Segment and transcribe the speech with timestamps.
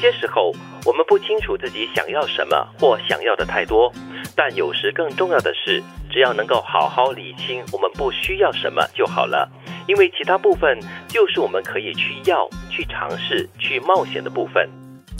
[0.00, 0.52] 些时候，
[0.86, 3.92] 我们不清楚自己想要什么或想要的太多，
[4.34, 9.48] 但有时更重要的是，只要能够好好理清我们不需要什么就好了，
[9.86, 14.68] 因为其他部分就是我们可以去要、去尝试、去冒险的部分。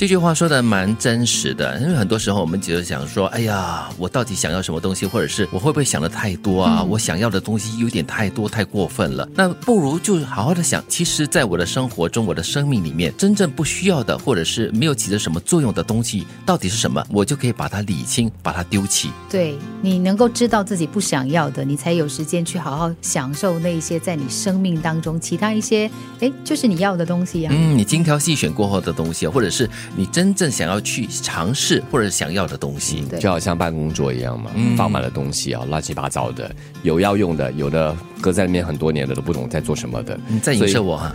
[0.00, 6.82] 这句话说的蛮真实的，因为很多时候我们只是想说，哎呀，我到底想要什么东西，或者是我会不会想的太多啊？
[6.82, 9.28] 我想要的东西有点太多，太过分了。
[9.34, 17.04] 那不如就好好的想，其实，在我的生活中，我的生命里面，真正不需要的，或者是没有起着什么作用的东西，到底是什么？
[17.10, 19.10] 我就可以把它理清，把它丢弃。
[19.28, 27.50] 对你能够知道自己不想要的，你才有时间去好好享受那一些在你生命当中其他一些，哎，就是你要的东西呀。
[27.52, 29.68] 嗯，你精挑细选过后的东西，或者是。
[29.96, 36.50] 你真正想要去尝试或者想要的东西，就好像办公桌一样嘛，放满了东西啊，乱七八糟的，
[36.82, 40.18] 有要用的，有的搁在里面很多年了都不懂在做什么的。
[40.28, 41.12] 你在影射我哈？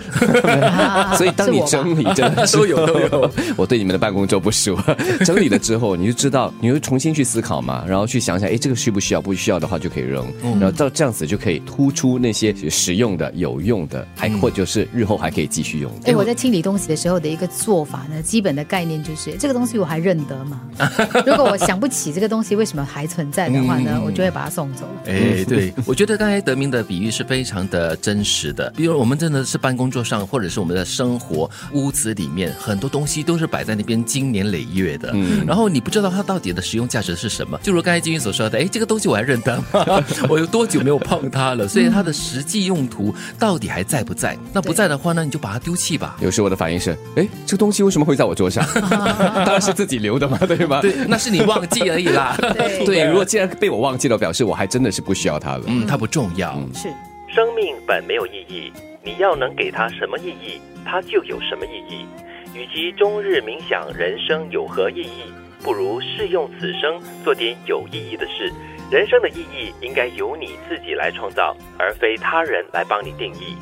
[1.16, 4.78] 所以当你整理真的 都有都有， 我对你们的办公桌不熟。
[5.26, 9.22] 整理了之后，你就知道，你就重新去思考嘛，然后去想想，哎，这个需不需要？
[9.22, 10.26] 不需要的话就可以扔，
[10.60, 15.92] 然后到这样子就可以突出那些实用的、有用的，还或者是日后还可以继续用。
[16.04, 18.66] 哎，我在清理东西的时候的一个做法呢，基本的。
[18.66, 20.60] 概念就是这个东西我还认得吗？
[21.26, 24.86] 如果我想不起这个东西为什么还存在的话呢，我就会把它送走。
[25.06, 28.72] 哎，对，我觉得刚才德明的比喻是非常的真实的。
[28.76, 35.12] 比如我们真的是办公桌上，或者是我们的生活屋子里面，很多东西都是摆在那边经年累月的。
[35.14, 37.58] 嗯，然后你不知道它到底的实用价值是什么。
[37.64, 40.04] 就如刚才金云所说的，哎，这个东西我还认得吗？
[40.30, 41.68] 我有多久没有碰它了？
[41.68, 44.38] 所以它的实际用途到底还在不在？
[44.54, 46.18] 那不在的话呢，你就把它丢弃吧。
[46.22, 48.66] 有时我的反应是，哎，这个东西为什么会在我桌上？
[48.80, 50.82] 当然是自己留的嘛，对吗？
[50.82, 52.36] 对，那是你忘记而已啦。
[52.86, 55.64] 对，如果既然被我忘记了，表示我还真的是不需要它了。
[55.68, 56.62] 嗯，它不重要。
[56.74, 56.85] 是，
[57.36, 58.72] 生命本没有意义，
[59.04, 62.06] 你要能给它什么意义，它就有什么意义。
[62.58, 65.26] 与其终日冥想人生有何意义，
[65.62, 68.50] 不如试用此生做点有意义的事。
[68.90, 73.58] 人生的意义应该由你自己来创造，而非他人来帮你定义。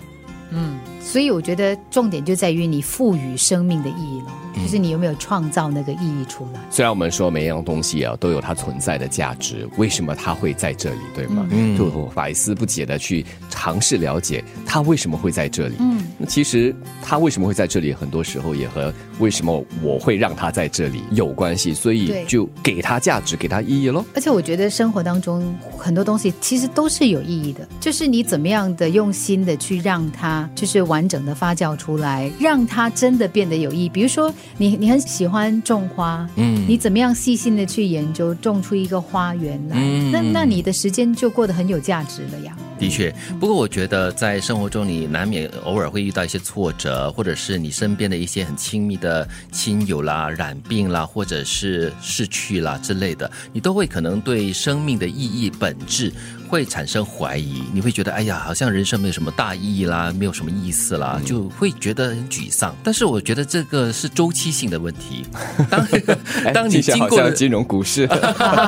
[0.52, 0.80] 嗯。
[1.00, 6.60] 所以我觉得重点就在于你赋予生命的意义了，就是你有没有创造那个意义出来。
[6.72, 11.46] 虽然我们说每一样东西啊都有它存在的价值，为什么它会在这里，对吗？
[11.52, 15.76] 嗯，就百思不解的去尝试了解它为什么会在这里。
[15.78, 24.04] 嗯，那其实它为什么会在这里，很多时候也和为什么我会让它在这里有关系，所以就给它价值，给它意义喽。
[24.16, 31.04] 而且我觉得生活当中很多东西其实都是有意义的，就是你怎么样的用心的去让它就是完。
[31.04, 33.90] 完整的发酵出来，让它真的变得有意义。
[33.90, 39.78] 比如说，你你很喜欢种花，嗯，你怎么样细心的去研究，种出一个花园来？
[40.12, 42.56] 那那你的时间就过得很有价值了呀。
[42.84, 56.12] 的确，不过我觉得在生活中，你难免偶尔会遇到一些挫折，或者是你身边的一些很亲密的亲友啦染病啦，或者是逝去啦之类的，你都会可能对生命的意义本质。
[56.50, 62.76] 会产生怀疑，你会觉得哎呀，好像人生没有什么大意义啦，没有什么意思啦，就会觉得很沮丧。
[62.84, 65.26] 但是我觉得这个是周期性的问题。
[65.68, 68.08] 当当你经过金融股市，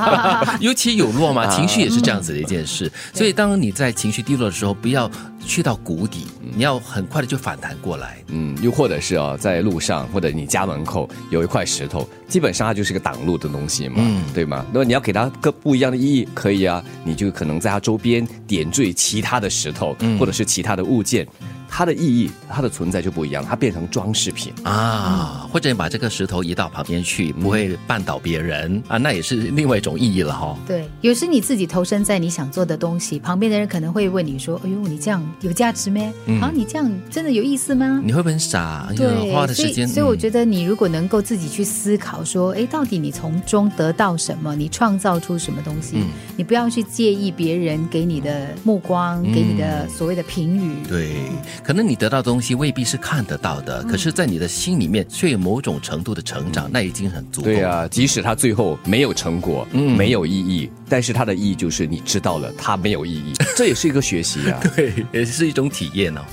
[0.59, 2.91] 尤其有落嘛，情绪也是这样子的一件事。
[3.13, 5.09] 所以当你在情绪低落的时候，不要
[5.45, 8.17] 去到谷底，你要很快的就反弹过来。
[8.29, 14.65] 嗯，又或者是啊，在路上或者你家门口有一块石头，基本上它就是个挡路的东西嘛，对吗？
[14.73, 17.75] 那么你要给它个不一样的意义，可以啊，你就可能在。
[17.75, 21.27] 它周边点缀其他的石头，或者是其他的物件。
[21.67, 30.57] 它的意义，它的存在就不一样，它变成装饰品啊，或者你把这个石头移到旁边去，不会绊倒别人啊，那也是另外一种意义了哈。
[30.65, 36.01] 对，有时你自己投身在你想做的东西，旁边的人可能会问你说：“哎呦，你这样有价值吗？
[36.41, 38.89] 啊，你这样真的有意思吗？”你会不会很傻？
[38.95, 39.87] 对，花的时间。
[39.87, 44.55] 所以我觉得你如果能够自己去思考说：“哎，到底你从中得到什么？
[44.55, 45.97] 你创造出什么东西？
[46.37, 51.15] 你不要去介意别人给你的目光，给你的所谓的评语。”对。
[51.63, 57.47] 可能你得到东西未必是看得到的，可是，在你的心里面却有某种程度的成长，那已经很足够。
[57.47, 66.23] 对啊，即使他最后没有成果，嗯，没有意义，但是它的意义就是你知道了它没有意义， 这也是一个学习啊， 对，也是一种体验呢。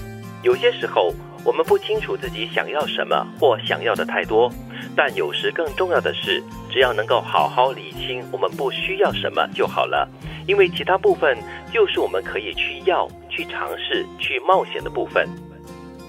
[0.42, 1.14] 有些时候，
[1.44, 4.52] 我们不清楚自己想要什么或想要的太多，
[4.96, 6.42] 但有时更重要的是，
[6.72, 10.08] 只要能够好好理清我们不需要什么就好了，
[10.46, 11.38] 因为其他部分
[11.72, 13.08] 就是我们可以去要。
[13.34, 15.26] 去尝试、去冒险的部分。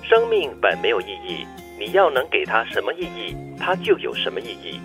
[0.04, 1.48] 生命本没有意义，
[1.80, 4.78] 你要能给它什么意义，它就有什么意义。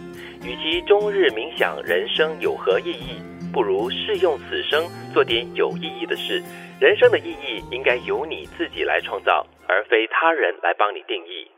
[0.44, 3.20] 与其终日冥想人生有何意义，
[3.52, 6.40] 不如试用此生做点有意义的事。
[6.78, 11.50] 人生的意义应该由你自己来创造，而非他人来帮你定义。